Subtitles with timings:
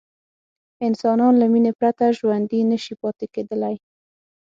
[0.87, 3.75] انسانان له مینې پرته ژوندي نه شي پاتې کېدلی.